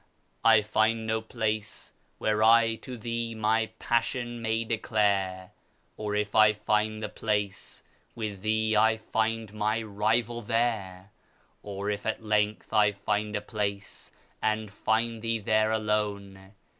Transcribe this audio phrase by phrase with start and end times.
[0.43, 5.51] ''I find no place where I to thee my passion may declare,
[5.95, 7.83] Or, if I find the place,
[8.15, 11.11] with thee I find mj rival there,
[11.61, 14.09] Or, if at length I find a place,
[14.41, 16.55] and find thee there alone.